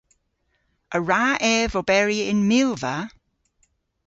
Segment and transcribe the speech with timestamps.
[0.95, 1.23] A wra
[1.55, 2.95] ev oberi yn milva?